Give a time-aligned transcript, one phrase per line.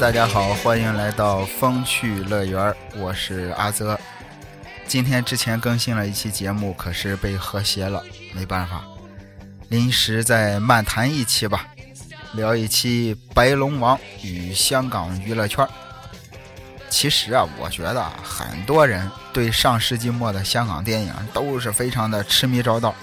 [0.00, 4.00] 大家好，欢迎来到风趣乐园，我是阿泽。
[4.86, 8.02] 今天之前更新了一期节目，可是被和谐了，
[8.34, 8.82] 没办法，
[9.68, 11.66] 临时再漫谈一期吧，
[12.32, 15.62] 聊一期《白龙王与香港娱乐圈》。
[16.88, 22.94] 其实啊，我觉得很多人对上世纪末的香港电影都是非常的痴迷着道。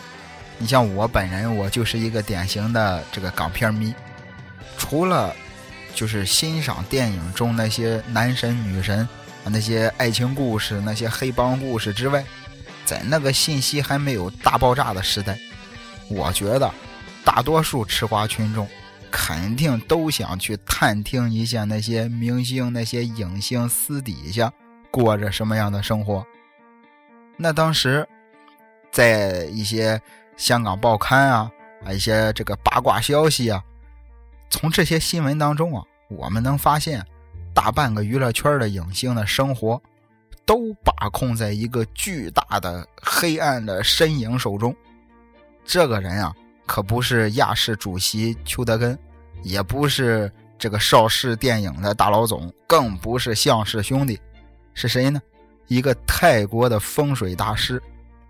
[0.58, 3.94] 你像我本人，我就是一个典型的这个港片迷，
[4.80, 5.32] 除了。
[5.98, 9.00] 就是欣赏电影中那些男神女神
[9.44, 12.24] 啊那些爱情故事、那些黑帮故事之外，
[12.86, 15.36] 在那个信息还没有大爆炸的时代，
[16.08, 16.72] 我觉得
[17.26, 18.68] 大多数吃瓜群众
[19.10, 24.54] 肯定都想去探听一下那些明星、那些影星私底下
[24.92, 26.24] 过着什么样的生活。
[27.38, 28.08] 那当时
[28.92, 30.00] 在一些
[30.38, 31.52] 香港报刊啊，
[31.84, 33.64] 啊一些这个八卦消息啊。
[34.50, 37.06] 从这些新闻当中啊，我们能发现，
[37.54, 39.82] 大半个娱乐圈的影星的生活，
[40.46, 44.76] 都把控在一个巨大的黑暗的身影手中。
[45.66, 46.34] 这个人啊，
[46.66, 48.98] 可不是亚视主席邱德根，
[49.44, 54.20] 也不是这个邵氏电影的大老总，更不是向氏兄弟，
[54.74, 55.22] 是谁呢？
[55.68, 57.84] 一个泰国的风水大师，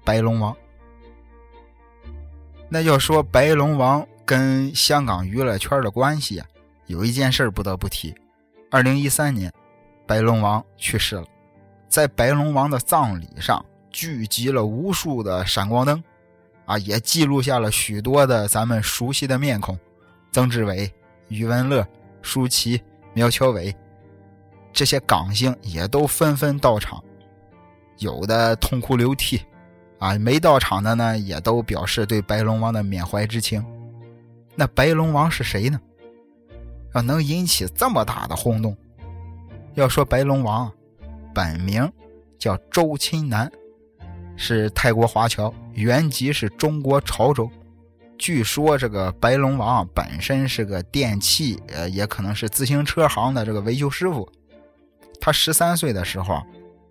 [0.04, 0.56] 白龙王。
[2.68, 4.06] 那要说白龙王。
[4.28, 6.46] 跟香港娱乐圈的关系啊，
[6.88, 8.14] 有一件事不得不提。
[8.70, 9.50] 二零一三年，
[10.06, 11.24] 白龙王去世了，
[11.88, 16.04] 在白龙王的葬礼上聚集了无数的闪光灯，
[16.66, 19.80] 啊，也记录下了许多的咱们熟悉的面孔，
[20.34, 20.94] 曾志伟、
[21.30, 21.88] 余文乐、
[22.22, 22.82] 舒淇、
[23.14, 23.74] 苗侨伟，
[24.74, 27.02] 这些港星也都纷纷到场，
[28.00, 29.42] 有的痛哭流涕，
[30.00, 33.66] 啊，没到场的呢，也都表示对白龙王的缅怀之情。
[34.60, 35.80] 那白龙王是谁呢？
[36.96, 38.76] 要能引起这么大的轰动？
[39.76, 40.72] 要说白龙王，
[41.32, 41.88] 本名
[42.40, 43.52] 叫周钦南，
[44.36, 47.48] 是泰国华侨，原籍是中国潮州。
[48.18, 54.28] 据说这个白龙王本身是个电器，呃，也可能是自行车行的这个维修师傅。
[55.22, 56.42] 他十三岁的时候，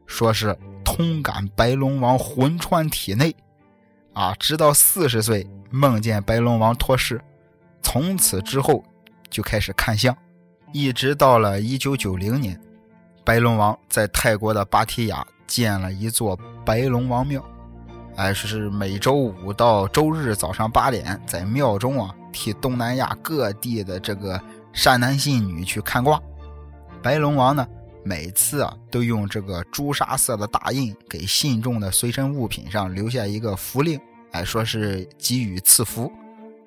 [0.06, 3.34] 说是通感白龙王魂穿体内，
[4.12, 7.20] 啊，直到四十岁梦见白龙王托世。
[7.88, 8.82] 从此之后，
[9.30, 10.14] 就开始看相，
[10.72, 12.60] 一直到了一九九零年，
[13.24, 17.40] 白龙王在泰国的芭提雅建了一座白龙王庙，
[18.16, 24.38] 哎，是每周五到周日早上八点，在庙中啊替东南亚各地的这个
[24.72, 26.20] 善男信女去看卦。
[27.00, 27.64] 白龙王呢，
[28.02, 33.98] 每次啊都用这个朱砂色的大印给信众的随身物品上留下一个符令，
[34.32, 36.12] 哎，说是给予赐福。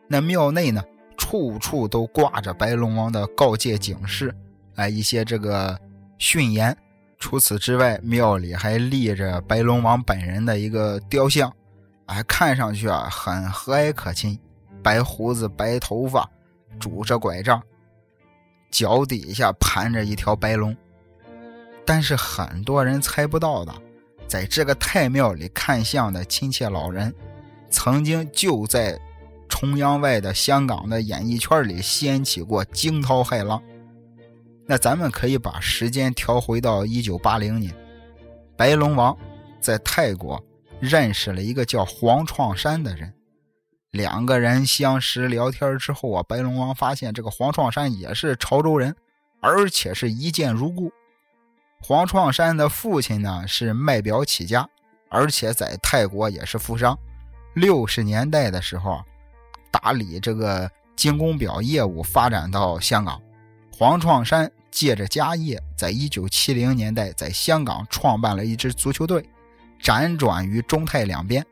[0.07, 0.81] 那庙内呢？
[1.29, 4.33] 处处都挂着白龙王的告诫警示，
[4.77, 5.79] 哎，一些这个
[6.17, 6.75] 训言。
[7.19, 11.53] 除此之外，庙里还立着白龙王本人的一个雕像，
[12.07, 14.39] 哎，看上去啊很和蔼可亲，
[14.81, 16.27] 白胡子、白头发，
[16.79, 17.61] 拄着拐杖，
[18.71, 20.75] 脚底下盘着一条白龙。
[21.85, 23.71] 但是很多人猜不到的，
[24.27, 27.13] 在这个太庙里看相的亲切老人，
[27.69, 28.99] 曾经就在。
[29.49, 33.61] 崇洋外的香港的演艺圈里掀起过惊涛骇浪，
[34.65, 37.75] 那咱们可以把时间调回到一九八零年，
[38.55, 39.17] 白龙王
[39.59, 40.41] 在泰国
[40.79, 43.13] 认识了一个叫黄创山的人，
[43.91, 48.95] 两个人相识聊天之后啊，白龙王发现这个黄创山也是潮州人，
[49.41, 50.91] 而且是一见如故。
[51.81, 54.69] 黄创山的父亲呢是卖表起家，
[55.09, 56.97] 而且在泰国也是富商。
[57.55, 59.03] 六十年代的时候。
[59.71, 63.21] 打理这个精工表业务发展到香港，
[63.71, 69.23] 黄创山借着家业，在一九七零年代在香港创办了一支足球队，
[69.81, 71.45] 辗转于中泰两边。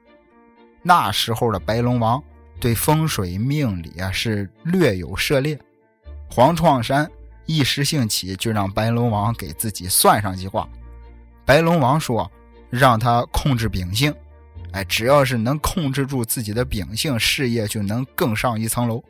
[0.82, 2.24] 那时候的白龙王
[2.60, 5.60] 对风水命理啊是略有涉猎，
[6.30, 7.10] 黄创山
[7.46, 10.68] 一时兴起就让白龙王给自己算上一卦。
[11.46, 12.30] 白龙王说，
[12.70, 14.14] 让他控制秉性。
[14.72, 19.04] 哎，只要是能控制住自己的秉性，事业就能更上一层楼。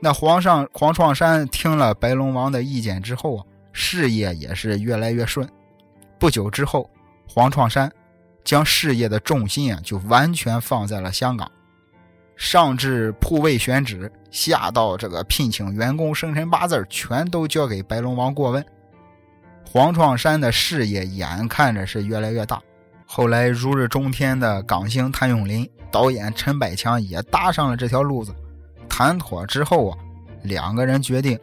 [0.00, 5.48] 那皇上黄创山听了白龙王的意见之后啊，事业也是越来越顺。
[6.18, 6.90] 不久之后，
[7.28, 7.90] 黄创山
[8.44, 11.50] 将事业的重心啊，就完全放在了香港，
[12.36, 18.64] 上至铺位选址，下到这个聘请员工、生辰八字，全都交给白龙王过问。
[19.64, 22.62] 黄创山的事业眼看着是越来越大。
[23.06, 28.34] 后来如日中天的港星谭咏麟、导演陈百强也搭上了这条路子。
[28.88, 29.98] 谈妥之后啊，
[30.42, 31.38] 两个人决定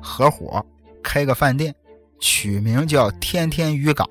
[0.00, 0.64] 合伙
[1.02, 1.74] 开个饭店，
[2.18, 4.06] 取名叫天天渔港。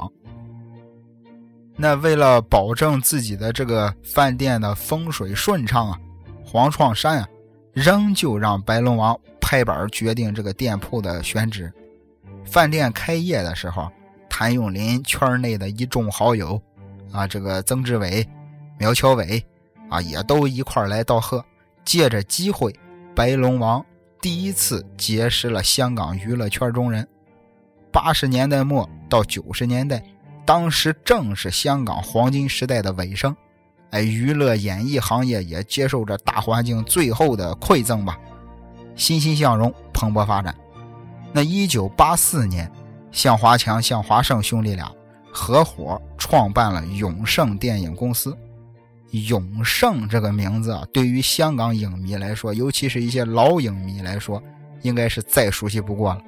[1.75, 5.99] 那为了保证自己的这个饭店的风水顺畅啊，
[6.45, 7.27] 黄创山啊，
[7.73, 11.71] 仍旧让白龙王拍板决定这个店铺的选址。
[12.45, 13.91] 饭店开业的时候，
[14.29, 16.61] 谭咏麟圈内的一众好友，
[17.13, 18.27] 啊，这个曾志伟、
[18.77, 19.45] 苗侨伟，
[19.89, 21.45] 啊，也都一块来道贺。
[21.85, 22.73] 借着机会，
[23.15, 23.85] 白龙王
[24.19, 27.07] 第一次结识了香港娱乐圈中人。
[27.91, 30.03] 八十年代末到九十年代。
[30.45, 33.33] 当时正是香港黄金时代的尾声，
[33.91, 38.19] 哎，娱乐演艺行业也接受着大环境最后的馈赠吧，
[38.93, 40.53] 欣欣向荣，蓬勃发展。
[41.31, 42.69] 那一九八四年，
[43.09, 44.91] 向华强、向华胜兄弟俩
[45.33, 48.37] 合伙创办了永盛电影公司。
[49.27, 54.41] 永盛这个名字啊，对于香港影迷来说，尤其是一些老影迷来说，
[54.81, 56.21] 应该是再熟悉不过了。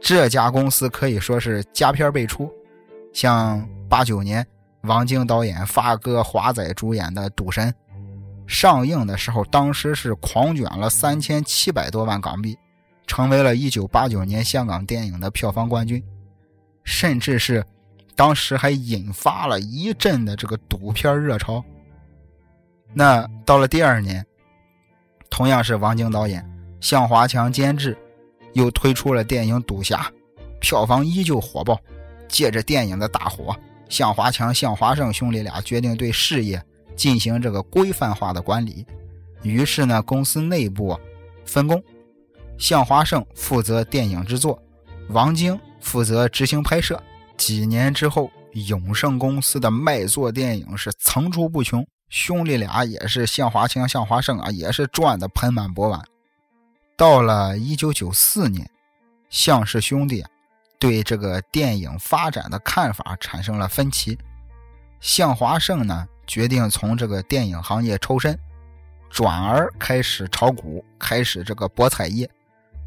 [0.00, 2.50] 这家公司可以说是佳片辈出。
[3.12, 4.44] 像八九年，
[4.82, 7.70] 王晶导演、发哥、华仔主演的《赌神》
[8.46, 12.58] 上映的时候，当时是狂卷了三千七百多万港币，
[13.06, 16.02] 成为了一九八九年香港电影的票房冠军，
[16.82, 17.64] 甚至是
[18.16, 21.62] 当时还引发了一阵的这个赌片热潮。
[22.92, 24.26] 那到了第二年，
[25.30, 26.44] 同样是王晶导演、
[26.80, 27.96] 向华强监制，
[28.54, 30.10] 又推出了电影《赌侠》，
[30.58, 31.78] 票房依旧火爆。
[32.28, 33.56] 借着电影的大火，
[33.88, 36.60] 向华强、向华胜兄弟俩决定对事业
[36.96, 38.84] 进行这个规范化的管理。
[39.42, 40.98] 于是呢，公司内部
[41.44, 41.80] 分工：
[42.58, 44.60] 向华胜负责电影制作，
[45.10, 47.00] 王晶负责执行拍摄。
[47.36, 56.02] 几年之后，永盛公司的卖座电影是层出不穷，兄弟俩也是向华强、向华胜啊，也是赚得盆满钵满。
[56.96, 58.68] 到了一九九四年，
[59.28, 60.24] 向氏兄弟。
[60.78, 64.16] 对这个电影发展的看法产生了分歧，
[65.00, 68.38] 向华胜呢决定从这个电影行业抽身，
[69.08, 72.28] 转而开始炒股，开始这个博彩业。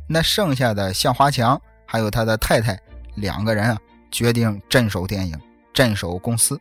[0.07, 2.79] 那剩下的向华强还有他的太太
[3.15, 3.79] 两个人啊，
[4.11, 5.39] 决定镇守电影，
[5.73, 6.59] 镇守公司。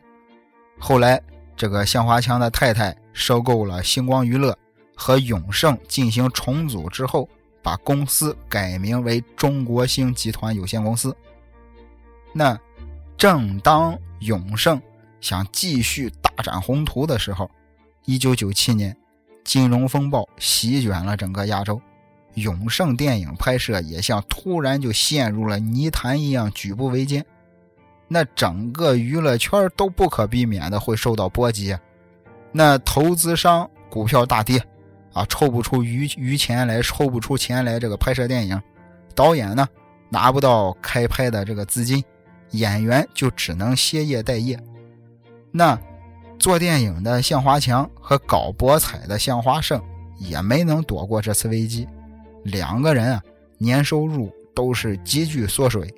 [0.77, 1.21] 后来，
[1.55, 4.57] 这个向华强的太太收购了星光娱乐
[4.95, 7.29] 和永盛进行重组之后。
[7.61, 11.15] 把公司改名为中国星集团有限公司。
[12.31, 12.57] 那
[13.17, 14.81] 正当永盛
[15.19, 17.51] 想继续大展宏图的时候，
[18.05, 18.95] 一九九七年，
[19.43, 21.79] 金融风暴席卷了整个亚洲，
[22.35, 27.23] 永盛电影拍摄也像突然就陷入了泥潭一样举步维艰。
[28.09, 31.77] 那整个娱乐圈都不可避免的会受到波及，
[32.51, 34.61] 那投资商股票大跌。
[35.11, 38.61] 啊，抽不出余余钱来，抽不出钱来，这个拍摄电影，
[39.15, 39.67] 导演呢
[40.07, 42.01] 拿不到开拍的这个资金，
[42.51, 44.57] 演员就只能歇业待业。
[45.51, 45.77] 那
[46.37, 49.81] 做电影的向华强和搞博彩的向华胜
[50.19, 51.87] 也没能躲过这次危机，
[52.43, 53.21] 两个人啊
[53.57, 55.91] 年收入都是急剧缩水，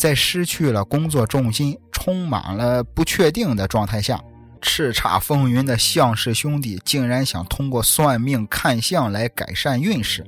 [0.00, 4.18] 在失去了工作重心、充满了不确定的状态下。
[4.62, 10.24] 叱咤风云的向氏兄弟竟然想通过算命看相来改善运势。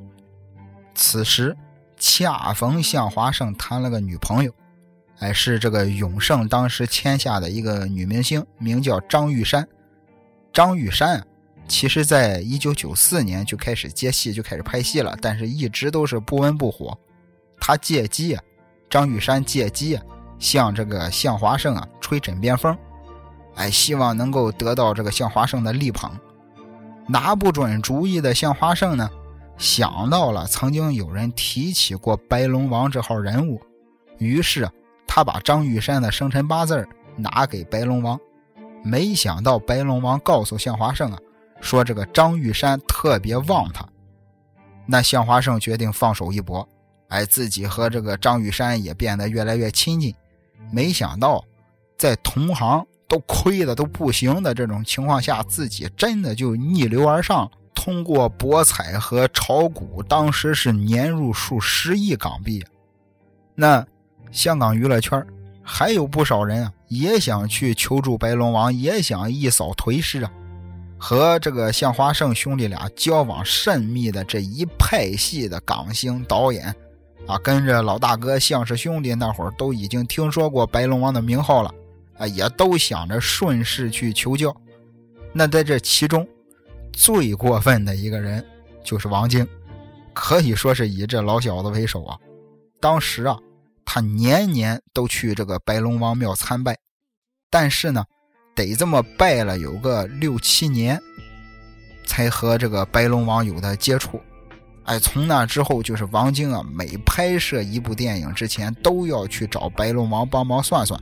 [0.94, 1.56] 此时，
[1.96, 4.52] 恰逢向华胜谈了个女朋友，
[5.20, 9.66] 哎，是这个永盛当时签下的一个女明星，名叫张玉山。
[10.52, 11.24] 张玉山啊，
[11.66, 16.98] 其实在一九九四年就开始接戏，就开始拍戏了，但是一直都是不温不火。
[17.58, 18.42] 他借机啊，
[18.92, 19.98] 张玉山借机，
[20.38, 22.76] 向这个向华胜啊吹枕边风。
[23.54, 26.10] 哎，希望能够得到这个向华胜的力捧。
[27.08, 29.08] 拿不准主意的向华胜呢，
[29.56, 33.58] 想到了曾经有人提起过白龙王这号人物，
[34.18, 34.68] 于是
[35.06, 38.20] 他把张玉山的生辰八字拿给白龙王。
[38.84, 41.18] 没想到白龙王告诉向华胜啊，
[41.62, 43.88] 说这个张玉山特别旺他。
[44.84, 46.68] 那向华胜决定放手一搏，
[47.12, 50.14] 哎，自己和这个张玉山也变得越来越亲近。
[50.72, 51.44] 没想到，
[51.96, 52.84] 在同行。
[53.08, 62.64] 都亏的都不行的这种情况下，自己真的就逆流而上，通过博彩和炒股，当时是年入数十亿港币。
[63.54, 63.86] 那
[64.30, 65.22] 香港娱乐圈
[65.62, 70.32] 还有不少人啊，也想去求助白龙王，也想一扫颓势啊。
[70.96, 76.74] 和这个向华胜兄弟俩交往甚密的这一派系的港星导演
[77.32, 81.74] 啊，跟着老大哥向氏兄弟那会儿都已经听说过白龙王的名号了。
[82.18, 84.54] 啊，也都想着顺势去求教。
[85.32, 86.28] 那在这其中，
[86.92, 88.44] 最过分的一个人
[88.84, 89.48] 就是王晶，
[90.12, 92.18] 可以说是以这老小子为首啊。
[92.80, 93.38] 当时啊，
[93.84, 96.76] 他年年都去这个白龙王庙参拜，
[97.48, 98.04] 但是呢，
[98.54, 101.00] 得这么拜了有个六七年，
[102.04, 104.20] 才和这个白龙王有的接触。
[104.84, 111.00] 哎，从那之后，就是王晶啊，每拍摄一部电影之前，都要去找白龙王帮忙算算。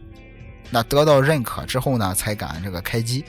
[0.71, 3.25] 那得到认可之后呢，才敢这个开机。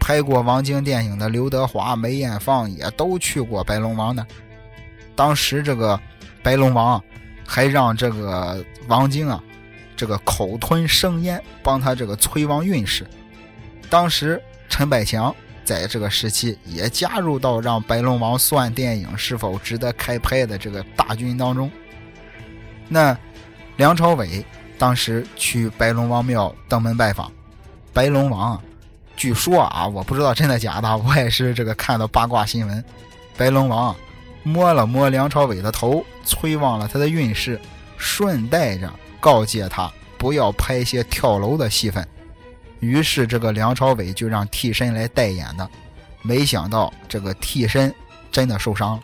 [0.00, 4.26] 拍过王晶电影的刘德华、梅艳芳也都去过白龙王的。
[5.14, 6.00] 当时这个
[6.42, 7.02] 白龙王
[7.46, 9.42] 还让这个王晶啊，
[9.94, 13.06] 这个口吞生烟，帮他这个催旺运势。
[13.90, 15.34] 当时陈百强。
[15.64, 21.70] 在这个时期，也加入到让白龙王算电影是否值得开拍的这个大军当中。
[22.88, 23.16] 那
[23.76, 24.44] 梁朝伟
[24.78, 27.32] 当时去白龙王庙登门拜访，
[27.92, 28.60] 白龙王
[29.16, 32.84] 据说啊，我不知道真的假的，我也是这个看到八卦新闻。
[33.36, 33.96] 白龙王
[34.42, 37.60] 摸了摸梁朝伟的头，催旺了他的运势，
[37.96, 42.06] 顺带着告诫他不要拍些跳楼的戏份。
[42.84, 45.66] 于是，这个梁朝伟就让替身来代言的，
[46.20, 47.92] 没想到这个替身
[48.30, 49.02] 真的受伤了。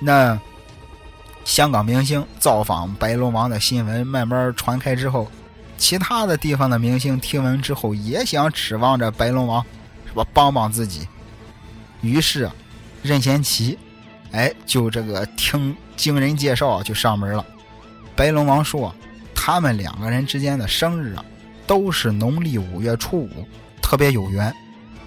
[0.00, 0.40] 那
[1.44, 5.30] 香港明星造访白龙王的新闻慢慢传开之后，
[5.76, 9.64] 其他的地方的明星听闻之后也想指望着白龙王
[10.06, 11.06] 是吧帮帮自己。
[12.00, 12.50] 于是，
[13.02, 13.78] 任贤齐，
[14.32, 17.44] 哎，就这个听经人介绍就上门了。
[18.16, 18.94] 白龙王说，
[19.34, 21.24] 他们两个人之间的生日啊。
[21.68, 23.46] 都是农历五月初五，
[23.80, 24.52] 特别有缘。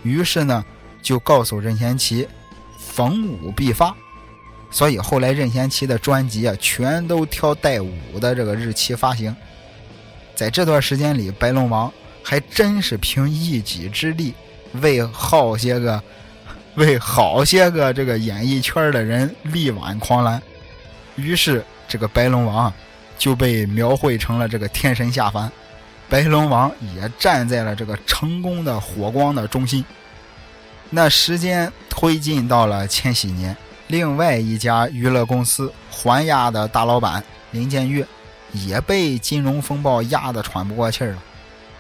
[0.04, 0.64] 于是呢，
[1.02, 2.26] 就告诉任贤齐，
[2.78, 3.94] 逢五必发。
[4.70, 9.36] 所以后来任贤齐的专辑啊，全都挑带五的这个日期发行。
[10.36, 11.92] 在这段时间里，白龙王
[12.24, 14.34] 还真是凭一己之力，
[14.82, 16.02] 为好些个，
[16.76, 20.42] 为好些个这个演艺圈的人力挽狂澜。
[21.16, 22.72] 于是这个白龙王
[23.18, 25.52] 就被描绘成了这个天神下凡。
[26.12, 29.84] 白龙王也站在了这个成功的火光的中心。
[30.90, 33.56] 那时间推进到了千禧年，
[33.88, 38.06] 另外一家娱乐公司环亚的大老板林建岳
[38.52, 41.24] 也被金融风暴压得喘不过气儿了。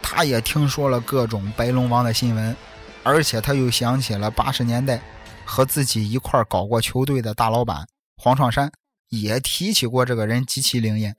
[0.02, 2.56] 他也听说了各种白龙王的新闻，
[3.04, 5.02] 而且他又想起了八十年代
[5.44, 7.86] 和自己一块搞过球队的大老板
[8.16, 8.72] 黄创山
[9.10, 11.14] 也提起过这个人极其灵验。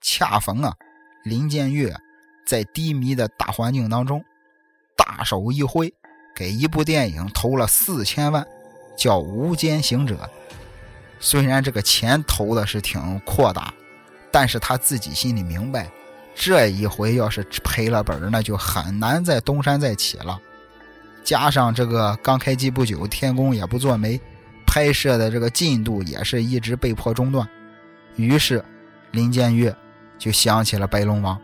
[0.00, 0.74] 恰逢啊，
[1.22, 1.94] 林建岳。
[2.44, 4.24] 在低迷的大环境当中，
[4.96, 5.92] 大手一挥，
[6.34, 8.46] 给一部电影投了四千万，
[8.96, 10.14] 叫《无间行者》。
[11.20, 13.72] 虽然这个钱投的是挺扩大，
[14.30, 15.88] 但是他自己心里明白，
[16.34, 20.40] 这一回要是赔了本那就很难再东山再起了。
[21.22, 24.20] 加上这个刚开机不久，天宫也不做媒，
[24.66, 27.48] 拍摄的这个进度也是一直被迫中断。
[28.16, 28.64] 于是，
[29.12, 29.74] 林建岳
[30.18, 31.40] 就想起了白龙王。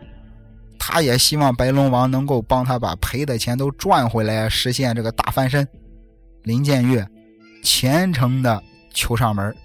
[0.91, 5.65] 他也希望白龙王能够帮他把赔的钱都赚回来，实现这个大翻身。
[6.41, 7.07] 林建岳
[7.61, 9.55] 虔诚的求上门，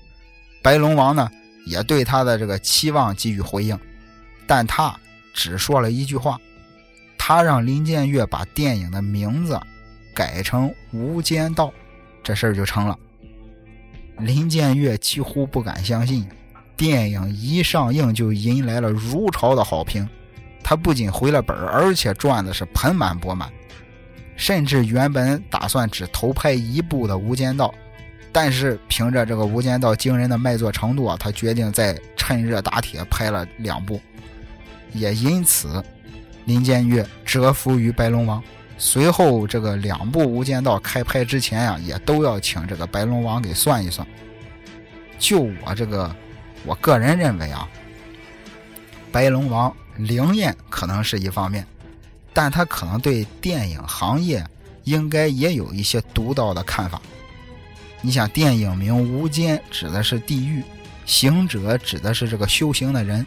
[0.63, 1.31] 白龙王呢
[1.65, 3.79] 也对他的这个期望给予回应，
[4.47, 4.95] 但他
[5.33, 6.39] 只说了一句话，
[7.17, 9.59] 他让林建岳把电影的名字
[10.15, 11.69] 改成《无间道》，
[12.23, 12.99] 这事儿就成了。
[14.19, 16.29] 林建岳几乎不敢相信，
[16.77, 20.07] 电影一上映就迎来了如潮的好评。
[20.65, 23.53] 他不仅回了本而且赚的是盆满钵满，
[24.35, 27.69] 甚至原本打算只投拍一部的《无间道》，
[28.33, 34.01] 但是凭着这个《无间道》惊人的卖座程度啊，他决定再趁热打铁拍了两部。
[34.95, 35.85] 也因此，
[36.47, 38.43] 林建岳折服于白龙王。
[38.79, 44.07] 随后，这个两部《无间道》开拍之前呀，也都要请这个白龙王给算一算。
[45.19, 46.15] 就我这个，
[46.65, 47.69] 我个人认为啊，
[49.13, 49.75] 白龙王。
[49.97, 51.67] 灵验可能是一方面，
[52.33, 54.45] 但他可能对电影行业
[54.85, 57.01] 应该也有一些独到的看法。
[58.01, 60.63] 你想，电影名《无间》指的是地狱，
[61.07, 63.27] 行者指的是这个修行的人，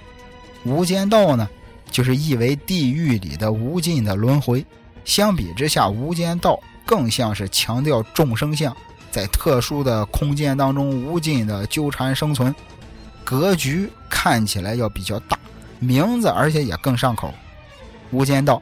[0.64, 1.50] 无间道呢，
[1.90, 4.64] 就是意为地狱里的无尽的轮回。
[5.04, 8.76] 相比之下，无间道更像是强调众生相，
[9.10, 12.54] 在特殊的空间当中无尽的纠缠生存，
[13.24, 15.40] 格局看起来要比较大。
[15.80, 17.28] 名字，而且也更上口，
[18.12, 18.62] 《无间道》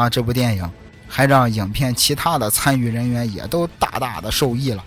[0.00, 0.70] 啊，这部电影
[1.08, 4.84] 还让影片其他的参与人员也都大大的受益了，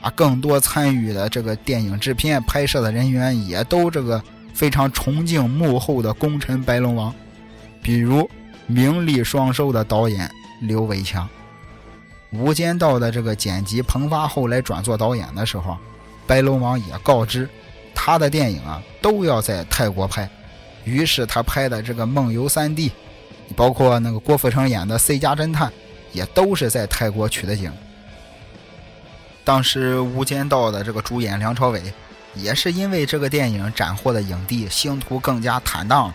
[0.00, 4.22] 啊，更多参与的这个电影制片、拍摄的人员也都这个
[4.54, 7.14] 非常崇敬幕后的功臣白龙王，
[7.82, 8.28] 比如
[8.66, 10.30] 名利双收的导演
[10.60, 11.26] 刘伟强，
[12.38, 15.76] 《无间道》的这个剪辑彭发后来转做导演的时候，
[16.26, 17.48] 白龙王也告知。
[17.94, 20.28] 他的电影啊都要在泰国拍，
[20.84, 22.90] 于是他拍的这个《梦游三地》，
[23.54, 25.68] 包括那个郭富城演的《C 家侦探》，
[26.12, 27.72] 也都是在泰国取的景。
[29.44, 31.82] 当时《无间道》的这个主演梁朝伟，
[32.34, 36.12] 也是因为这个电影斩获的影帝，星途更加坦荡。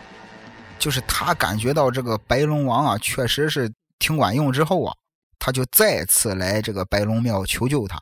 [0.80, 4.94] 就是他感觉到这个白龙王啊，确实是挺管用之后啊，
[5.40, 8.00] 他就再次来这个白龙庙求救他，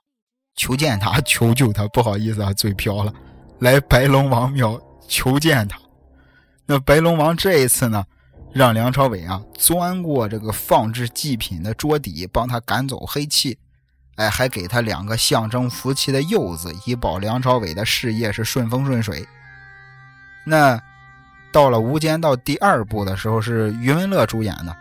[0.55, 1.87] 求见他，求救他。
[1.87, 3.13] 不好意思啊，嘴瓢了，
[3.59, 5.79] 来白龙王庙求见他。
[6.65, 8.03] 那白龙王这一次呢，
[8.51, 13.57] 让梁朝伟啊钻过这个放置祭品的桌底，帮他赶走黑气。
[14.15, 19.27] 哎，还给他两个象征福气的柚子，以保梁朝伟的事业是顺风顺水。
[20.45, 20.81] 那
[21.51, 24.75] 到了《无间道》第二部的时候，是余文乐主演的。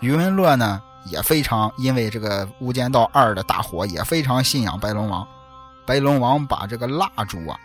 [0.00, 5.26] 余文乐呢，也非常因为这个《无间道二》的大火，也非常信仰白龙王。
[5.86, 7.56] 白龙王把这个蜡烛啊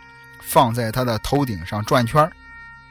[0.42, 2.30] 放在他的头顶上转圈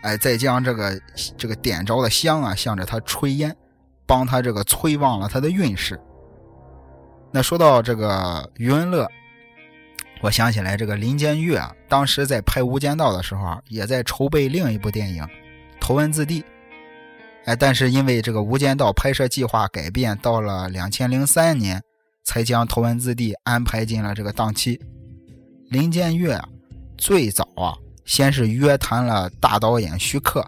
[0.01, 0.99] 哎，再将这个
[1.37, 3.55] 这个点着的香啊向着他吹烟，
[4.05, 5.99] 帮他这个催旺了他的运势。
[7.31, 9.07] 那说到这个余文乐，
[10.21, 15.23] 我想起来这个林建岳啊，当时在拍《无间道》的时候啊，也在筹备另一部电影
[15.79, 16.41] 《头文字 D》。
[17.45, 21.81] 哎，但是因为这个《无间道》拍摄计划改变，到了两千零三年
[22.23, 24.79] 才将《头文字 D》安排进了这个档期。
[25.69, 26.47] 林建岳啊，
[26.97, 27.75] 最早啊，
[28.07, 30.43] 先是约谈了大导演徐克，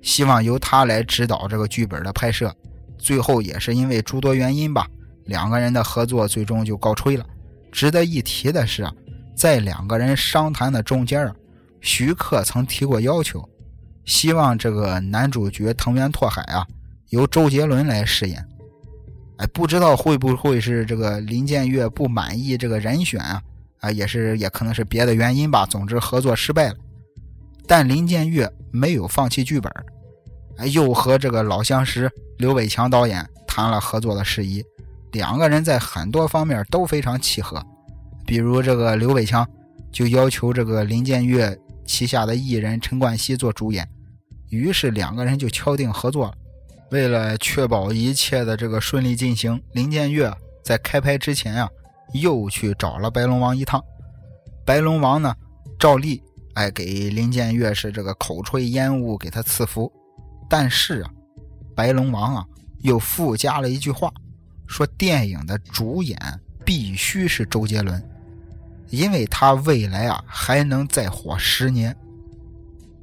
[0.00, 2.50] 希望由他来指导这个剧本的拍摄，
[2.96, 4.86] 最后也是因为诸多原因吧。
[5.26, 7.26] 两个人的合作最终就告吹了。
[7.70, 8.88] 值得一提的是，
[9.36, 11.34] 在两个人商谈的中间啊，
[11.80, 13.46] 徐克曾提过要求，
[14.04, 16.66] 希望这个男主角藤原拓海啊
[17.08, 18.44] 由周杰伦来饰演。
[19.38, 23.42] 哎，不知道会不会是这个林建岳不满意这个人选啊？
[23.80, 25.66] 啊，也是也可能是别的原因吧。
[25.66, 26.74] 总之合作失败了，
[27.70, 29.72] 但林建岳没有放弃剧本，
[30.72, 34.60] 又和这个老相识刘伟强导演谈了合作的事宜。
[35.12, 37.64] 两个人在很多方面都非常契合，
[38.26, 39.48] 比如这个刘伟强
[39.92, 41.56] 就要求这个林建岳
[41.86, 43.88] 旗下的艺人陈冠希做主演，
[44.48, 46.34] 于是两个人就敲定合作了。
[46.90, 50.28] 为了确保一切的这个顺利进行，林建岳
[50.64, 51.70] 在开拍之前啊，
[52.14, 53.80] 又去找了白龙王一趟。
[54.64, 55.32] 白龙王呢，
[55.78, 56.20] 照例
[56.60, 59.90] 哎给林建岳是这个口吹烟雾给他赐福，
[60.46, 61.10] 但是啊，
[61.74, 62.46] 白龙王啊
[62.80, 64.12] 又附加了一句话。
[64.66, 66.18] 说电影的主演
[66.62, 68.00] 必须是周杰伦，
[68.90, 71.96] 因为他未来啊还能再火十年。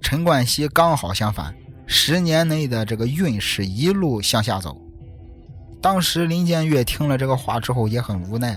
[0.02, 1.52] 陈冠希刚好相反，
[1.88, 4.80] 十年内的这个运势一路向下走。
[5.82, 8.56] 当时林建岳听了这个话之后也很无奈，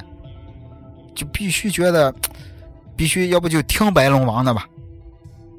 [1.14, 2.14] 就必须觉得
[2.94, 4.68] 必须要不就听白龙王的吧。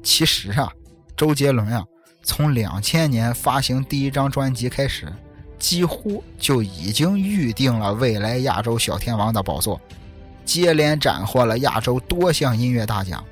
[0.02, 0.72] 其实啊，
[1.16, 1.84] 周杰伦啊，
[2.22, 5.12] 从两千年发行第一张专辑开始。
[5.58, 9.80] 几乎就已经预定了未来亚洲小天王的宝座，
[10.44, 13.24] 接连斩获了亚洲多项音乐大奖。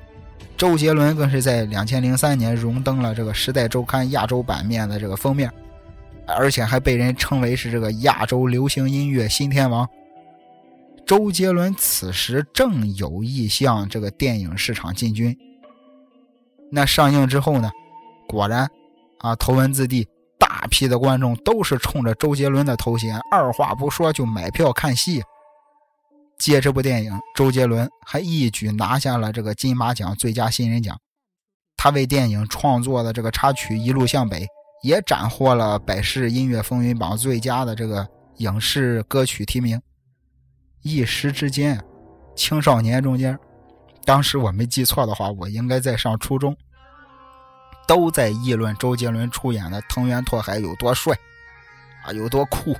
[0.55, 5.51] 周杰伦更是在两千零三年荣登了这个《时代周刊》亚洲版面的这个封面，
[6.25, 9.85] 而且还被人称为是这个亚洲流行音乐新天王。
[11.05, 15.37] 周杰伦此时正有意向这个电影市场进军。
[16.71, 17.69] 那上映之后呢？
[18.27, 18.69] 果然，
[19.19, 20.07] 啊，头文字 D。
[20.39, 25.23] 大批的观众都是冲着周杰伦的头衔，二话不说就买票看戏。
[26.37, 30.97] 借这部电影，周杰伦还一举拿下了这个金马奖最佳新人奖。
[31.77, 34.41] 他为电影创作的这个插曲《一路向北》
[34.83, 38.07] 也斩获了百事音乐风云榜最佳的这个
[38.37, 39.79] 影视歌曲提名。
[40.81, 41.79] 一时之间，
[42.35, 43.37] 青少年中间，
[44.05, 46.55] 当时我没记错的话，我应该在上初中。
[47.87, 51.13] 都在议论周杰伦出演的藤原拓海有多帅，
[52.05, 52.73] 啊，有多酷。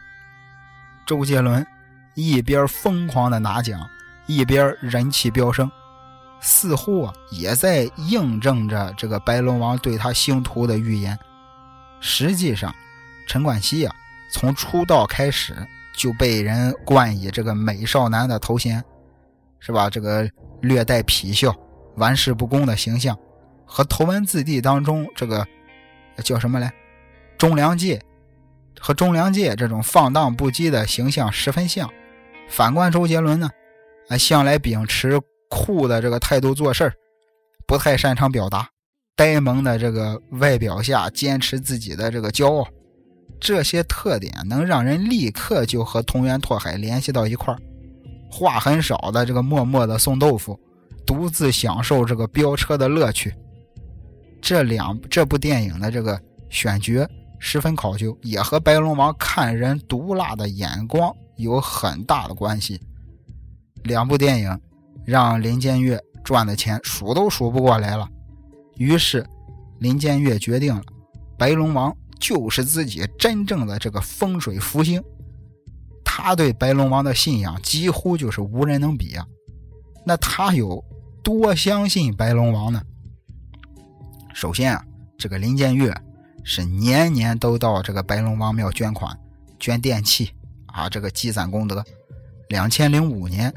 [1.05, 1.65] 周杰伦
[2.13, 3.85] 一边疯狂的拿奖，
[4.25, 5.69] 一边人气飙升，
[6.39, 11.17] 似乎啊也在印证着这个白龙王对他星途的预言。
[11.99, 12.73] 实际上，
[13.27, 13.93] 陈冠希啊
[14.31, 18.81] 从出道开始就被人冠以这个美少男的头衔，
[19.59, 19.89] 是吧？
[19.89, 20.29] 这个
[20.61, 21.55] 略带痞笑、
[21.95, 23.17] 玩世不恭的形象。
[23.65, 25.47] 和《头文字 D》当中这个
[26.23, 26.73] 叫什么来，
[27.37, 28.01] 中良介
[28.79, 31.89] 和中良介这种放荡不羁的形象十分像。
[32.49, 33.49] 反观周杰伦呢，
[34.09, 35.17] 啊，向来秉持
[35.49, 36.93] 酷的这个态度做事儿
[37.65, 38.67] 不太擅长表达，
[39.15, 42.67] 呆萌的这个外表下坚持自己的这个骄傲，
[43.39, 47.59] 这些特点能让人立刻就和同源拓海联系到一块儿
[48.31, 50.57] 话很少的这个默默的送豆腐，
[51.05, 53.33] 独自享受这个飙车的乐趣。
[54.41, 62.79] 这两这部电影的这个选角十分考究，也和白龙王看人毒辣的眼光有很大的关系。
[63.83, 64.59] 两部电影
[65.05, 68.07] 让林建岳赚的钱数都数不过来了，
[68.77, 69.25] 于是
[69.79, 70.83] 林建岳决定了，
[71.37, 75.03] 白龙王就是自己真正的这个风水福星。
[76.23, 79.25] 他对白龙王的信仰几乎就是无人能比啊！
[80.05, 80.85] 那他有
[81.23, 82.79] 多相信白龙王呢？
[84.31, 84.85] 首先啊，
[85.17, 85.91] 这个林建岳
[86.43, 89.17] 是年年都到这个白龙王庙捐款、
[89.59, 90.31] 捐电器
[90.67, 91.83] 啊，这个积攒功德。
[92.49, 93.51] 两千零五年，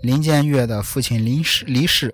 [0.00, 2.10] 林建岳的父亲离世，离世，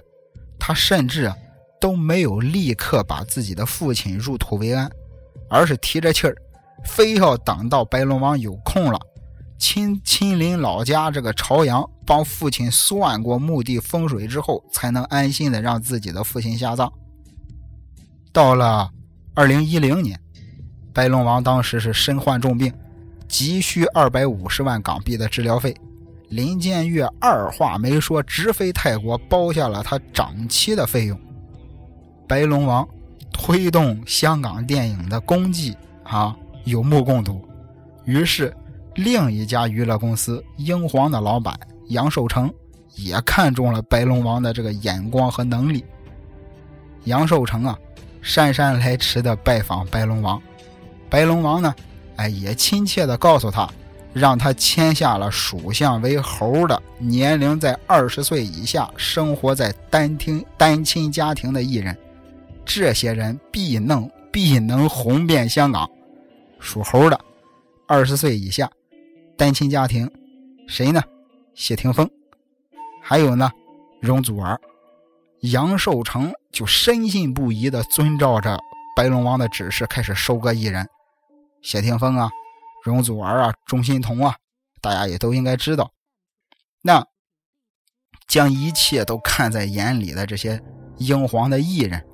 [0.58, 1.32] 他甚至
[1.80, 4.90] 都没有立刻把自己的父亲入土为安，
[5.48, 6.36] 而是提着气儿，
[6.84, 9.00] 非要等到白龙王有空了。
[9.56, 16.92] 亲亲临老家这个朝阳，帮父亲算过墓地风水之后，才能安心的让自己的父亲下葬。
[18.32, 18.90] 到了
[19.32, 20.20] 二零一零年，
[20.92, 22.72] 白龙王当时是身患重病，
[23.26, 25.74] 急需二百五十万港币的治疗费。
[26.28, 31.18] 林建岳二话没说，直飞泰国包下了他长期的费用。
[32.28, 32.86] 白龙王
[33.32, 37.40] 推动香港电影的功绩啊，有目共睹。
[38.04, 38.54] 于是。
[38.94, 42.52] 另一家娱乐公司英皇的老板杨受成
[42.94, 45.84] 也看中了白龙王的这个眼光和能力。
[47.04, 47.78] 杨受成啊，
[48.22, 50.40] 姗姗来迟的拜访白龙王，
[51.10, 51.74] 白龙王呢，
[52.16, 53.68] 哎，也亲切的告诉他，
[54.12, 61.94] 让他签下了属相为猴的、年龄在二十岁以下、生活在单亲单亲家庭的艺人，
[62.64, 65.90] 这些人必能必能红遍香港。
[66.60, 67.20] 属猴的，
[67.88, 68.70] 二十岁以下。
[69.36, 70.08] 单亲家庭，
[70.68, 71.02] 谁呢？
[71.54, 72.08] 谢霆锋，
[73.02, 73.50] 还有呢，
[74.00, 74.60] 容祖儿、
[75.40, 78.58] 杨受成就深信不疑的遵照着
[78.96, 80.88] 白龙王的指示，开始收割艺人。
[81.62, 82.30] 谢霆锋啊，
[82.84, 84.36] 容祖儿啊，钟欣桐啊，
[84.80, 85.92] 大家也都应该知道。
[86.82, 87.04] 那
[88.28, 90.62] 将一切都看在眼里的这些
[90.98, 92.04] 英皇的艺人，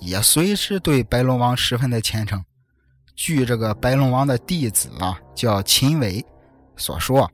[0.00, 2.44] 也随之对白龙王十分的虔诚。
[3.16, 6.24] 据这个白龙王的弟子啊，叫秦伟。
[6.76, 7.30] 所说，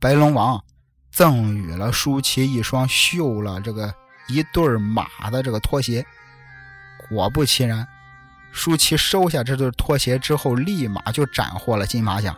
[0.00, 0.62] 白龙王
[1.10, 3.92] 赠予了舒淇一双绣了这个
[4.28, 6.04] 一对马的这个拖鞋。
[7.08, 7.86] 果不其然，
[8.50, 12.36] 舒淇收下这对拖鞋之后，立马就斩获了金马奖。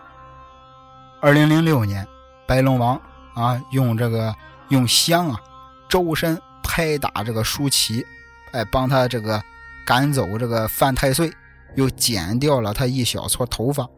[1.20, 2.06] 二零零六年，
[2.46, 3.00] 白龙王
[3.34, 4.34] 啊用这个
[4.68, 5.40] 用香啊
[5.88, 8.04] 周身拍打这个舒淇，
[8.52, 9.40] 哎帮他这个
[9.86, 11.32] 赶走这个犯太岁，
[11.76, 13.88] 又剪掉了他一小撮头发。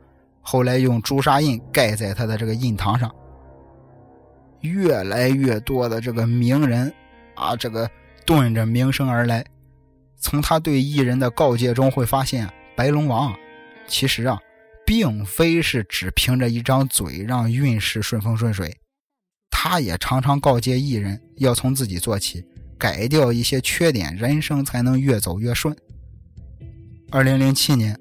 [0.48, 3.12] 后来用朱砂印盖在他的这个印堂上，
[4.61, 6.94] 越来越多的这个名人
[7.35, 7.90] 啊，这个
[8.24, 9.44] 顿着名声而来。
[10.16, 13.35] 从他对艺人的告诫中会发现，白龙王
[13.88, 14.38] 其实啊，
[14.87, 18.72] 并非是只凭着一张嘴让运势顺风顺水，
[19.50, 22.44] 他也常常告诫艺人要从自己做起，
[22.78, 25.76] 改掉一些缺点，人生才能越走越顺。
[27.11, 27.98] 二零零七年，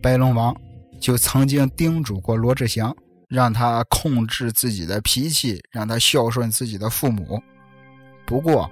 [0.00, 0.56] 白龙王。
[1.02, 2.96] 就曾经叮嘱过罗志祥，
[3.28, 7.42] 让他控制自己的脾气，让他孝顺自己的父母。
[8.24, 8.70] 不过，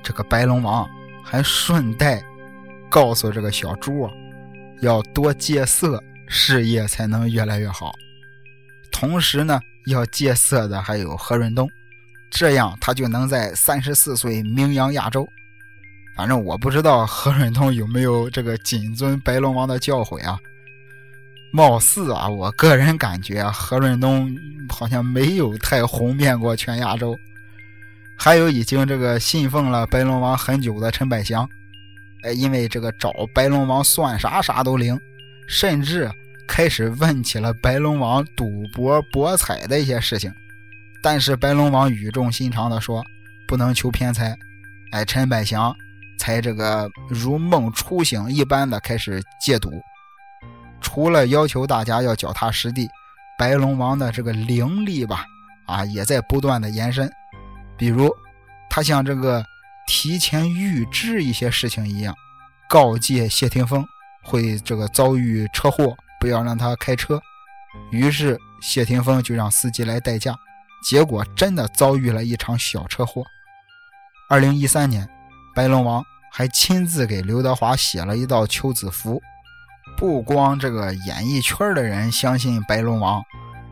[0.00, 0.88] 这个白龙王
[1.24, 2.22] 还顺带
[2.88, 4.12] 告诉这个小猪啊，
[4.82, 7.92] 要多戒色，事业才能越来越好。
[8.92, 11.68] 同时呢，要戒色的还有何润东，
[12.30, 15.26] 这样他就能在三十四岁名扬亚洲。
[16.16, 20.38] 反正我不知道何润东有没有这个谨遵白龙王的教诲啊。
[21.54, 24.28] 貌似啊，我个人感觉啊，何润东
[24.68, 27.16] 好像没有太红遍过全亚洲。
[28.18, 31.48] 还有已经这个信奉了白龙王很久的陈百祥，
[32.24, 34.98] 哎，因为这个找白龙王算啥啥都灵，
[35.48, 36.10] 甚至
[36.48, 40.34] 开始问起了白龙王赌博博彩的一些事情。
[41.00, 43.00] 但是白龙王语重心长的说，
[43.46, 44.36] 不能求偏财。
[44.90, 45.72] 哎，陈百祥
[46.18, 49.70] 才这个如梦初醒一般的开始戒赌。
[50.84, 52.88] 除了要求大家要脚踏实地，
[53.38, 55.24] 白龙王的这个灵力吧，
[55.64, 57.10] 啊，也在不断的延伸。
[57.78, 58.14] 比如，
[58.68, 59.42] 他像这个
[59.88, 62.14] 提前预知一些事情一样，
[62.68, 63.82] 告诫谢霆锋
[64.22, 67.18] 会这个遭遇车祸，不要让他开车。
[67.90, 70.36] 于是谢霆锋就让司机来代驾，
[70.84, 73.24] 结果真的遭遇了一场小车祸。
[74.28, 75.08] 二零一三年，
[75.54, 79.20] 白龙王还亲自给刘德华写了一道求子符。
[79.96, 83.22] 不光这个演艺圈的人相信白龙王，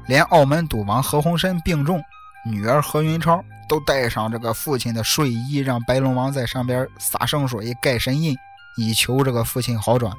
[0.06, 2.02] 连澳门赌王何鸿燊病重，
[2.44, 8.36] 女儿何云超都带上这个父亲的睡衣，让白龙王在上边撒圣水、盖神印，
[8.76, 10.12] 以求这个父亲好转。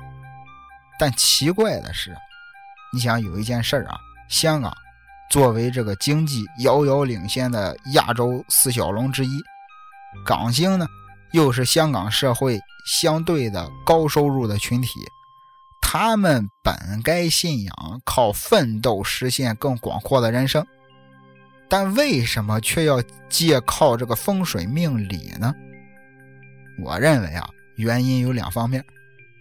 [1.00, 2.16] 但奇怪的是，
[2.94, 3.98] 你想有一件事儿啊，
[4.30, 4.76] 香港
[5.30, 9.42] 作为这个经济遥遥领先的亚洲四小龙之一，
[10.26, 10.86] 港星呢
[11.32, 15.00] 又是香港社会相对的高收入的群体，
[15.86, 20.66] 他们本该信仰靠奋斗实现更广阔的人生，
[21.70, 25.54] 但为什么却要借靠这个风水命理呢？
[26.84, 28.84] 我认为啊，原因有两方面，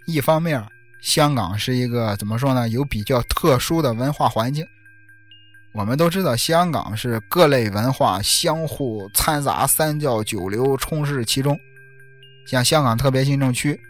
[0.07, 0.62] 一方面。
[1.00, 2.68] 香港是一个怎么说呢？
[2.68, 4.64] 有比较特殊的文化环境。
[5.74, 11.59] 我们都知道，香港是各类文化相互掺杂，三教九流充斥其中。
[12.46, 13.81] 像香港特别行政区，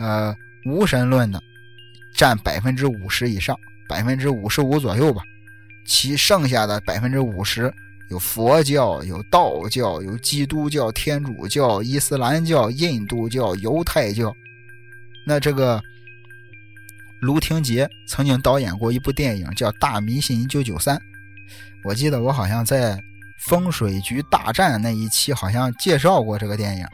[0.00, 1.40] 呃，无神论的
[2.16, 3.56] 占百分之五十以上，
[3.88, 5.22] 百分之五十五左右吧。
[5.84, 7.72] 其剩下的百分之五十，
[8.10, 14.34] 有佛教、有道教、有基督教、天主教、伊斯兰教、印度教、犹太教。
[15.26, 15.80] 那这个。
[17.22, 20.94] 卢廷杰曾经导演过一部电影，叫《大迷信一九九三》。
[21.82, 23.00] 我记得我好像在
[23.48, 26.86] 风水局大战那一期好像介绍过这个电影。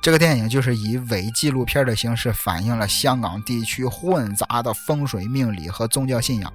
[0.00, 6.52] 这个电影就是以伪纪录片的形式反映了香港地区混杂的风水命理和宗教信仰。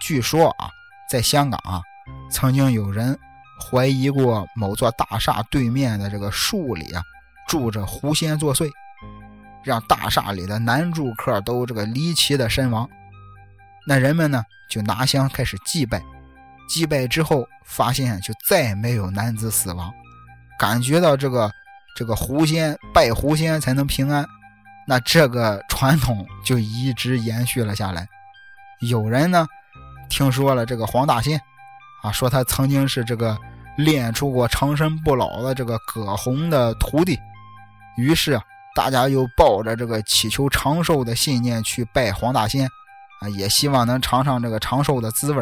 [0.00, 0.68] 据说啊，
[1.10, 1.80] 在香港啊，
[2.30, 3.18] 曾经有人
[3.60, 7.02] 怀疑过某座大厦对面的这个树里啊，
[7.48, 8.70] 住着狐仙作祟。
[9.64, 12.86] 让大厦里的男住客都这个离奇的身亡，
[13.86, 16.02] 那人们呢就拿香开始祭拜，
[16.68, 19.90] 祭拜之后发现就再没有男子死亡，
[20.58, 21.50] 感觉到这个
[21.94, 24.26] 这个狐仙拜狐仙才能平安，
[24.86, 28.06] 那这个传统就一直延续了下来。
[28.80, 29.46] 有人呢
[30.08, 31.40] 听说了这个黄大仙
[32.02, 33.38] 啊，说他曾经是这个
[33.76, 37.18] 练出过长生不老的这个葛洪的徒弟，
[37.96, 38.40] 于是。
[38.76, 42.66] 大家又抱着这个祈求长寿的信念去拜黄大仙，
[43.20, 45.40] 啊，也希望能尝尝这个长寿的滋味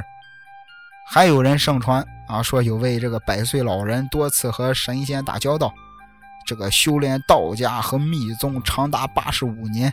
[1.09, 5.73] 还有人盛传啊，说有位这个百岁老人多次和神仙打交道，
[6.47, 9.93] 这个修炼道家和密宗长达八十五年，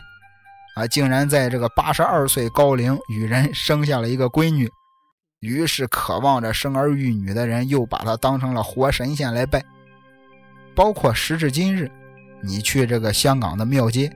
[0.74, 4.68] 啊，竟然在这个八十二岁高龄与人生下了一个闺女，
[5.40, 9.64] 于是渴望着生儿育女的人又把他当成了活神仙来拜，
[10.74, 11.90] 包括时至今日。
[12.42, 14.10] 你去这个香港的庙街，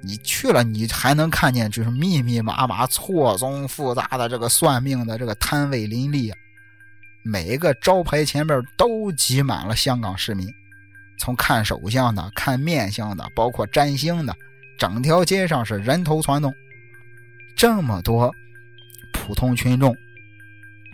[0.00, 6.38] 你去了，你还能看见就是密密麻麻、错综复杂的这个算命的这个摊位林立啊，
[7.24, 10.48] 每个招牌前面都挤满了香港市民，
[11.18, 14.34] 从看手相的、看面相的，包括占星的，
[14.78, 16.54] 整条街上是人头攒动。
[17.56, 18.32] 这么多
[19.12, 19.96] 普通群众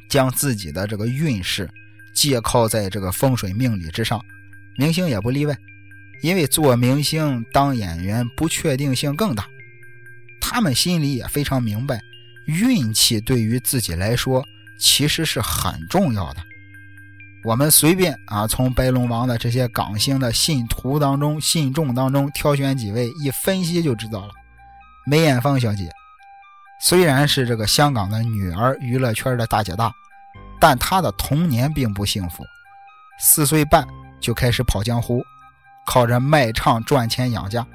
[0.09, 1.69] 将自己的这个运势
[2.15, 4.25] 借靠在这个风水命理之上，
[4.77, 5.57] 明星也不例外。
[6.23, 9.47] 因为做明星、当演员不确定性更大，
[10.41, 12.01] 他们心里也非常明白，
[12.47, 14.43] 运气对于自己来说
[14.79, 16.43] 其实是很重要的。
[17.45, 24.33] 我们随便啊，从白龙王的这些港星的信徒当中、信众当中挑选几位，一分析就知道了。
[25.07, 25.91] 梅艳芳小姐
[26.81, 29.93] 虽然是这个香港的女儿，娱乐圈的大姐大，
[30.59, 32.43] 但她的童年并不幸福，
[33.21, 33.87] 四岁半
[34.19, 35.23] 就开始跑江湖。
[35.87, 37.67] 靠着卖唱赚钱养家，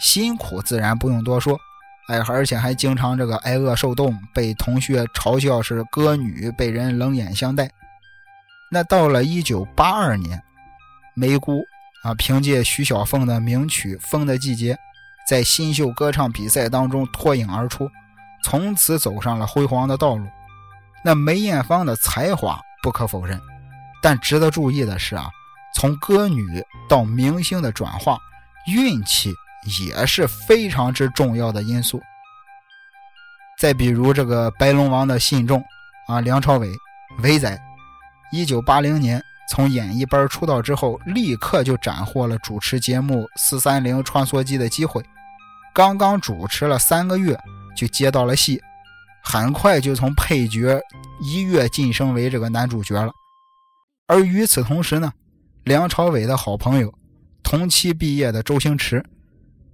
[0.00, 1.56] 辛苦自然不用多说，
[2.08, 7.70] 哎，而且还经常这个挨饿受冻，被同学嘲笑是歌女，被人冷眼相待。
[8.74, 10.42] 那到了一九八二年，
[11.14, 11.62] 梅姑
[12.04, 14.72] 啊，凭借徐小凤的名曲《风的季节》，
[15.28, 17.86] 在新秀歌唱比赛当中脱颖而出，
[18.42, 20.26] 从此走上了辉煌的道路。
[21.04, 23.38] 那梅艳芳的才华不可否认，
[24.02, 25.28] 但值得注意的是啊。
[25.74, 28.18] 从歌女到明星的转化，
[28.66, 29.34] 运气
[29.86, 32.00] 也是非常之重要的因素。
[33.58, 35.62] 再比如这个白龙王的信众
[36.08, 36.72] 啊，梁朝伟，
[37.22, 37.60] 伟仔，
[38.32, 45.04] 一九八零年从演艺班出道之后，立刻就斩获了主持节目《四三零穿梭机》的机会。
[45.74, 47.38] 刚刚主持了三个月，
[47.76, 48.58] 就接到了戏，
[49.22, 50.80] 很快就从配角
[51.22, 53.12] 一跃晋升为这个男主角了。
[54.06, 55.12] 而与此同时呢？
[55.64, 56.92] 梁朝伟的好朋友，
[57.42, 59.04] 同期毕业的周星驰，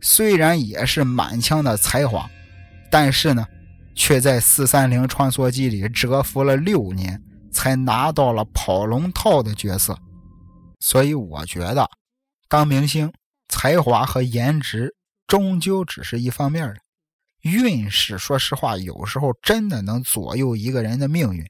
[0.01, 2.29] 虽然也是满腔的才华，
[2.90, 3.47] 但是呢，
[3.94, 9.98] 却在四三零穿梭机里蛰伏了六年，才拿到了跑龙套的角色。
[10.80, 11.90] 所以我觉得，
[12.48, 13.12] 当明星，
[13.48, 14.94] 才华和颜值
[15.26, 16.76] 终究只是一方面的，
[17.40, 21.48] 运势，说实话，有时候真的能左右一个人的命运。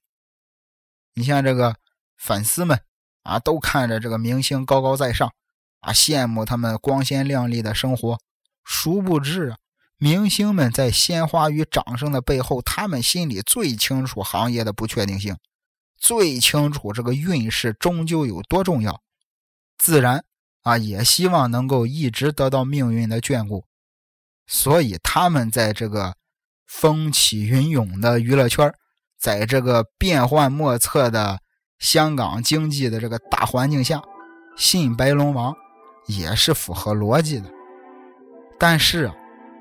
[1.14, 1.76] 你像这个
[2.16, 2.80] 粉丝们。
[3.24, 5.30] 啊，都看着这个明星高高在上，
[5.80, 8.18] 啊，羡慕他们光鲜亮丽的生活，
[8.64, 9.58] 殊不知啊，
[9.98, 15.36] 明星们在鲜花与掌声的背后，他们心里最清楚行业的不确定性，
[15.98, 19.02] 最清楚这个运势终究有多重要，
[19.76, 20.24] 自然
[20.62, 23.64] 啊，也希望能够一直得到命运的眷顾。
[24.46, 26.14] 所以，他们在这个
[26.66, 28.72] 风起云涌的娱乐圈，
[29.18, 31.40] 在这个变幻莫测的
[31.78, 34.00] 香港经济的这个大环境下，
[34.56, 35.54] 信白龙王
[36.06, 37.50] 也是符合逻辑的。
[38.58, 39.14] 但是啊，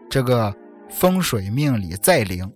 [0.09, 0.55] 这个
[0.89, 2.51] 风水命理再灵，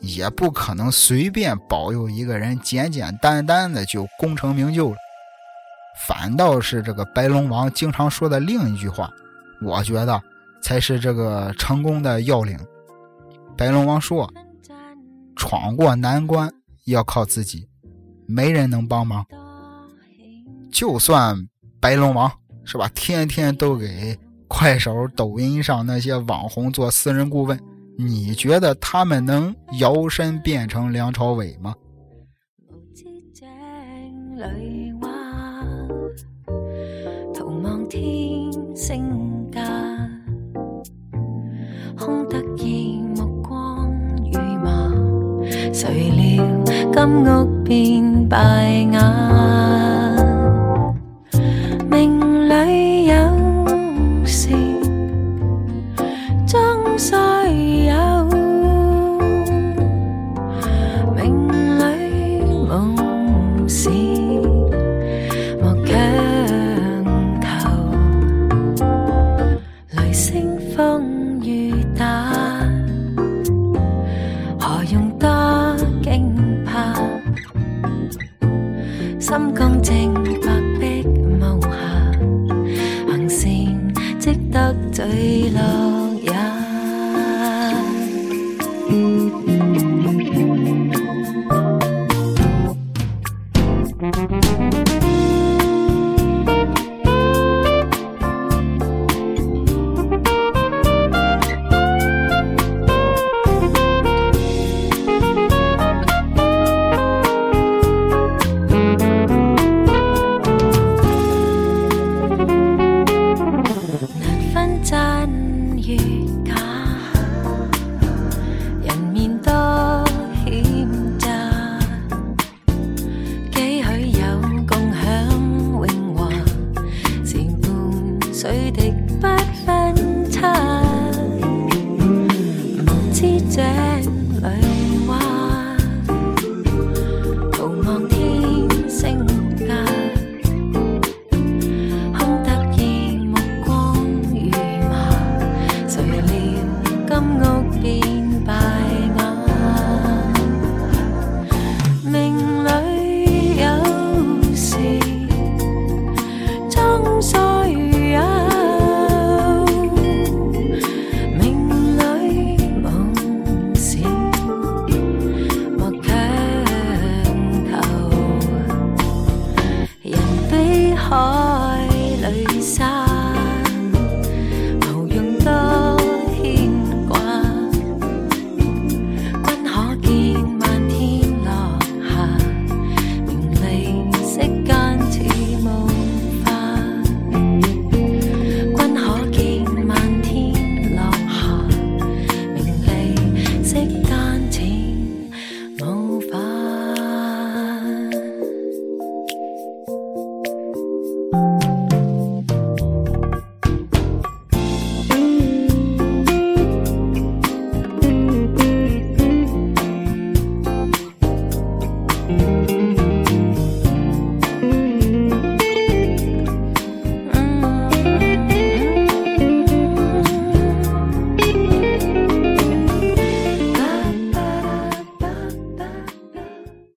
[0.00, 4.96] 也不可能随便保佑一个人简简单单的就功成名就了。
[6.06, 9.10] 反倒是这个白龙王经常说的另一句话，
[9.62, 10.20] 我觉得。
[10.62, 12.54] 才是这个成功的要领。
[13.56, 14.30] 白龙王说
[15.34, 16.52] ：“闯过难关
[16.84, 17.66] 要靠自己，
[18.26, 19.24] 没人能帮忙。
[20.70, 21.34] 就算
[21.80, 22.30] 白龙王
[22.62, 27.58] 是吧，天天都给快手、抖音上那些网红做私人顾问，
[28.06, 31.74] 你觉得他们能摇身变成梁朝伟吗？”
[41.98, 43.92] 空得意目光
[44.32, 44.90] 如麻，
[45.70, 49.79] 谁料金屋变败瓦。